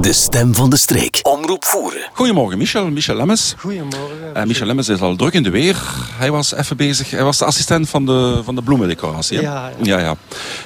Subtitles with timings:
[0.00, 1.20] De stem van de streek.
[1.22, 2.00] Omroep voeren.
[2.12, 2.90] Goedemorgen, Michel.
[2.90, 3.54] Michel Lemmes.
[3.58, 4.36] Goedemorgen.
[4.36, 5.76] Uh, Michel Lemmes is al druk in de weer.
[6.18, 7.10] Hij was even bezig.
[7.10, 9.36] Hij was de assistent van de, van de bloemendecoratie.
[9.36, 9.42] hè?
[9.42, 9.98] Ja, ja.
[9.98, 10.16] ja.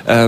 [0.04, 0.26] Eh,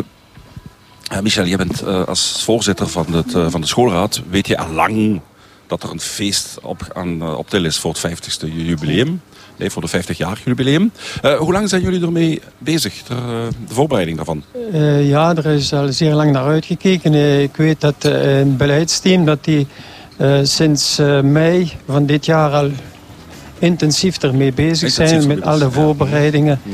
[1.12, 4.22] uh, Michel, je bent uh, als voorzitter van, het, uh, van de schoolraad.
[4.28, 5.20] Weet je al lang
[5.66, 9.20] dat er een feest op, aan, op til is voor het 50ste jubileum?
[9.56, 10.92] Nee, voor de 50 jaar jubileum.
[11.38, 14.42] hoe lang zijn jullie ermee bezig, de, de voorbereiding daarvan?
[15.02, 17.14] ja, er is al zeer lang naar uitgekeken.
[17.42, 19.66] ik weet dat een beleidsteam dat die
[20.42, 22.70] sinds mei van dit jaar al
[23.58, 26.60] intensief ermee bezig intensief zijn met alle voorbereidingen.
[26.62, 26.72] Ja.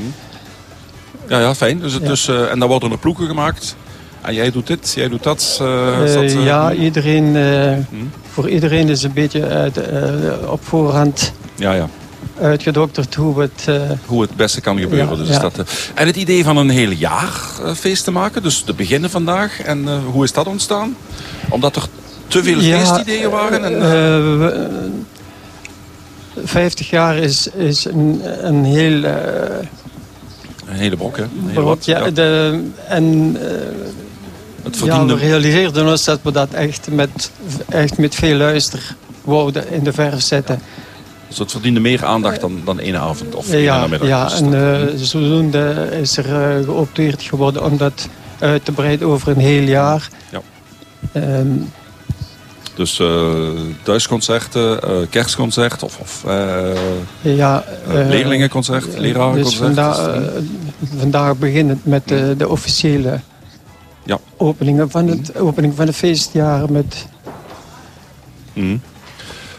[1.28, 1.78] Ja, ja, fijn.
[1.78, 3.76] Dus, dus, en dan worden er ploegen gemaakt.
[4.22, 5.58] En jij doet dit, jij doet dat.
[5.62, 8.10] Uh, dat uh, ja, iedereen, uh, hmm?
[8.32, 9.80] voor iedereen is een beetje uit,
[10.46, 11.88] op voorhand ja, ja.
[12.40, 13.68] uitgedokterd hoe het...
[14.06, 15.18] hoe het beste kan gebeuren.
[15.18, 15.62] Ja, dus dat,
[15.94, 17.32] en het idee van een heel jaar
[17.74, 19.60] feest te maken, dus te beginnen vandaag.
[19.60, 20.96] En hoe is dat ontstaan?
[21.48, 21.86] Omdat er
[22.26, 23.64] te veel feestideeën waren?
[23.64, 25.06] En,
[26.44, 29.04] 50 jaar is, is een, een heel...
[29.04, 29.68] een
[30.66, 31.22] hele brok, hè?
[31.22, 33.36] Een hele wat, ja, De, en
[34.62, 35.12] het verdiende...
[35.12, 37.30] Ja, we realiseerden ons dat we dat echt met,
[37.68, 40.60] echt met veel luister wouden in de verf zetten.
[41.28, 44.08] Dus het verdiende meer aandacht dan, dan één avond of ja, één middag?
[44.08, 49.28] Ja, en uh, zodoende is er uh, geopteerd geworden om dat uit te breiden over
[49.28, 50.08] een heel jaar.
[50.30, 50.40] Ja.
[51.38, 51.70] Um,
[52.74, 53.48] dus uh,
[53.82, 56.24] thuisconcerten, kerstconcert of, of
[57.20, 59.44] ja, leerlingenconcert, lerarenconcert?
[59.44, 60.10] Dus vandaag,
[60.98, 63.20] vandaag beginnend met de, de officiële
[64.04, 64.18] ja.
[64.36, 67.06] openingen van het, opening van de feestjaren met...
[68.52, 68.80] Mm.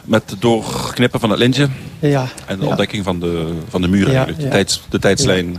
[0.03, 1.67] Met doorknippen van het lintje.
[1.99, 2.27] Ja.
[2.45, 2.69] En de ja.
[2.69, 4.39] ontdekking van de, van de eigenlijk.
[4.39, 5.57] De, tijds, de tijdslijn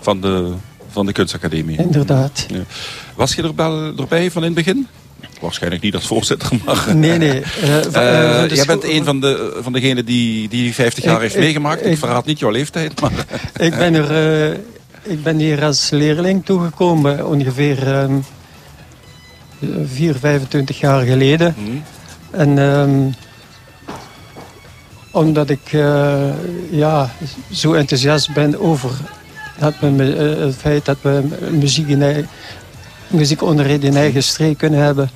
[0.00, 0.52] Van, de,
[0.90, 1.78] van de kunstacademie.
[1.78, 2.46] Inderdaad.
[3.14, 4.86] Was je erbij, erbij van in het begin?
[5.40, 6.96] Waarschijnlijk niet als voorzitter, maar...
[6.96, 7.42] Nee, nee.
[7.62, 11.38] Uh, uh, jij bent een van, de, van degenen die die 50 jaar ik, heeft
[11.38, 11.80] meegemaakt.
[11.80, 13.12] Ik, ik, verraad niet jouw leeftijd, maar...
[13.56, 14.60] Ik ben er...
[15.08, 18.24] Ik ben hier als leerling toegekomen ongeveer um,
[19.84, 21.54] 4, 25 jaar geleden.
[21.58, 21.82] Mm.
[22.30, 23.14] En um,
[25.10, 26.28] omdat ik uh,
[26.70, 27.10] ja,
[27.50, 28.90] zo enthousiast ben over
[29.58, 35.10] dat we, uh, het feit dat we muziek in eigen, in eigen streek kunnen hebben,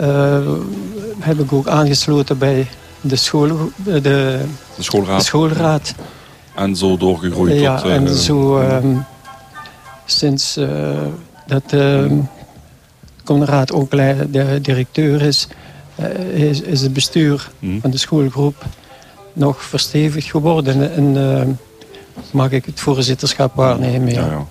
[0.00, 0.38] uh,
[1.18, 2.68] heb ik ook aangesloten bij
[3.00, 4.38] de, school, de, de
[4.78, 5.18] schoolraad.
[5.18, 5.94] De schoolraad.
[6.56, 7.90] En zo doorgegroeid ja, tot...
[7.90, 9.04] en zo um,
[10.04, 10.68] sinds uh,
[11.46, 12.12] dat uh,
[13.24, 15.48] Conrad ook de directeur is,
[16.00, 17.80] uh, is, is, het bestuur mm.
[17.80, 18.64] van de schoolgroep
[19.32, 20.94] nog verstevigd geworden.
[20.94, 21.58] En
[22.30, 24.12] mag ik het voorzitterschap waarnemen.
[24.12, 24.20] Ja.
[24.20, 24.46] Ja, ja.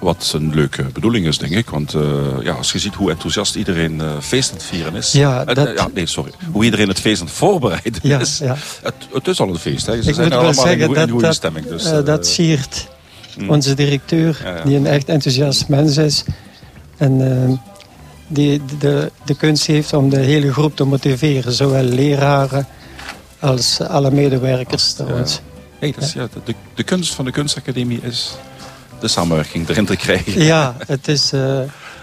[0.00, 1.70] Wat een leuke bedoeling is, denk ik.
[1.70, 1.94] Want
[2.42, 5.12] ja, als je ziet hoe enthousiast iedereen feest aan het vieren is.
[5.12, 5.70] Ja, dat...
[5.76, 6.30] ja, nee, sorry.
[6.52, 8.38] Hoe iedereen het feest aan het voorbereiden ja, is.
[8.38, 8.56] Ja.
[8.82, 9.86] Het, het, is al een feest.
[9.86, 10.02] Hè.
[10.02, 11.66] Ze ik zijn allemaal zeggen in, goede dat, stemming.
[11.66, 12.88] Dus, uh, dat siert
[13.38, 13.50] mm.
[13.50, 16.24] onze directeur, ja, die een echt enthousiast mens is.
[16.96, 17.58] En uh,
[18.28, 21.52] die de, de kunst heeft om de hele groep te motiveren.
[21.52, 22.66] Zowel leraren
[23.38, 25.40] als alle medewerkers trouwens.
[25.78, 26.28] Hey, dat is, ja.
[26.44, 28.34] de, de kunst van de kunstacademie is
[29.00, 30.42] de samenwerking erin te krijgen.
[30.42, 31.58] Ja, het is, uh,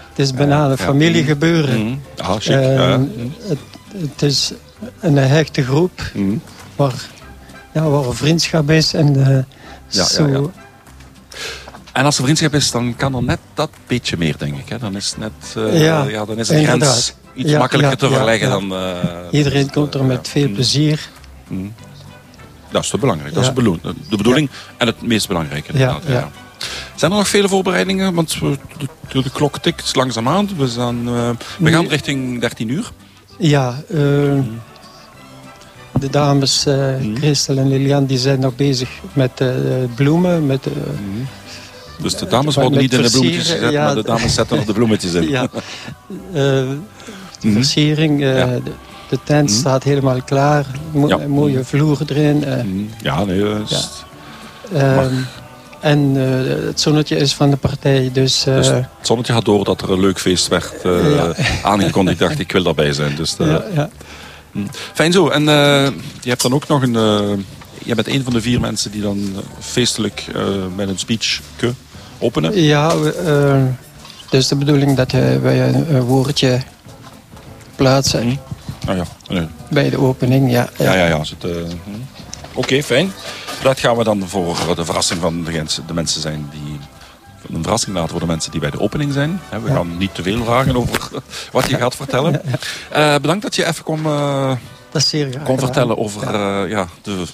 [0.08, 1.82] het is bijna een familiegebeuren.
[1.82, 2.00] Mm.
[2.16, 3.00] Ah, ja.
[3.42, 3.58] het,
[3.96, 4.52] het is
[5.00, 6.42] een hechte groep mm.
[6.76, 6.94] waar,
[7.74, 8.94] ja, waar vriendschap is.
[8.94, 9.46] En,
[9.88, 10.46] ja, zo, ja, ja.
[11.92, 14.68] En als er vriendschap is, dan kan er net dat beetje meer, denk ik.
[14.68, 14.78] Hè?
[14.78, 16.88] Dan is, net, uh, ja, ja, dan is de inderdaad.
[16.88, 18.72] grens iets Ja, makkelijker te verleggen dan...
[18.72, 18.96] Uh,
[19.30, 21.08] Iedereen komt er met veel plezier.
[21.48, 21.74] Mm.
[22.70, 23.34] Dat is te belangrijk.
[23.34, 23.48] Dat is
[24.08, 25.78] de bedoeling, en het meest belangrijke.
[25.78, 26.30] Ja.
[26.98, 28.14] Zijn er nog vele voorbereidingen?
[28.14, 28.38] Want
[29.08, 30.48] de, de klok tikt langzaam aan.
[30.56, 32.90] We, zijn, uh, we gaan richting 13 uur.
[33.38, 33.98] Ja, uh,
[36.00, 37.16] de dames uh, Mhm.
[37.16, 39.42] Christel en Lilian die zijn nog bezig met
[39.94, 40.46] bloemen.
[40.46, 40.72] Met, uh,
[42.02, 43.84] Dus de dames worden niet in de bloemetjes gezet, ja.
[43.84, 45.28] maar de dames zetten nog de bloemetjes in.
[45.38, 45.48] ja,
[47.40, 47.52] Mhm.
[47.52, 48.20] versiering.
[48.20, 48.46] Ja.
[48.46, 48.62] de,
[49.08, 49.58] de tent Mhm.
[49.58, 50.66] staat helemaal klaar.
[50.92, 51.18] Mo Ja.
[51.20, 52.44] Een mooie vloer erin.
[53.02, 53.88] Ja, nee, dat is-
[54.72, 55.14] Ehm,
[55.80, 58.10] en uh, het zonnetje is van de partij.
[58.12, 61.34] Dus, uh, Dus het zonnetje gaat door dat er een leuk feest werd uh, Ja.
[61.62, 62.20] aangekondigd.
[62.20, 63.16] Ik dacht, ik wil daarbij zijn.
[63.16, 63.90] Dus, ja, ja.
[64.92, 65.28] Fijn zo.
[65.28, 65.42] En
[66.20, 66.96] je hebt dan ook nog een...
[67.84, 70.26] Jij bent een van de vier mensen die dan feestelijk
[70.76, 71.40] met een speech
[72.18, 72.62] openen.
[72.62, 72.92] ja
[74.30, 76.60] dus de bedoeling dat uh, wij een, een woordje
[77.76, 78.38] plaatsen Mm.
[78.86, 79.04] Ah, ja.
[79.34, 79.46] Nee.
[79.70, 80.50] bij de opening.
[80.50, 81.20] Ja, Ja, ja, ja.
[81.44, 81.66] Uh, Oké,
[82.58, 83.12] okay, fijn.
[83.62, 86.78] Dat gaan we dan voor de verrassing van de, de mensen zijn die
[87.52, 89.40] een verrassing laten voor de mensen die bij de opening zijn.
[89.62, 91.08] We gaan niet te veel vragen over
[91.52, 92.42] wat je gaat vertellen.
[92.96, 94.52] Uh, bedankt dat je even kon, uh,
[95.44, 96.62] kon vertellen over ja.
[96.62, 97.24] Uh, ja de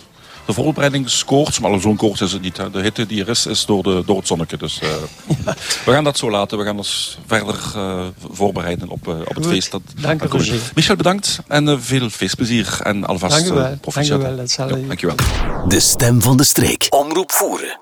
[0.46, 2.56] de voorbereidingskoorts, maar zo'n koorts is het niet.
[2.56, 2.70] Hè.
[2.70, 4.56] De hitte die er is, is door, de, door het zonnetje.
[4.56, 4.88] Dus uh,
[5.87, 6.58] we gaan dat zo laten.
[6.58, 9.70] We gaan ons verder uh, voorbereiden op, uh, op het feest.
[9.70, 10.61] Dat, Dank u Roger.
[10.75, 12.79] Michel, bedankt en veel feestplezier.
[12.82, 13.79] En alvast Dank u wel.
[13.81, 14.46] Dank u wel.
[14.46, 15.17] Ja, dankjewel.
[15.69, 16.87] De stem van de streek.
[16.91, 17.79] Omroep voeren.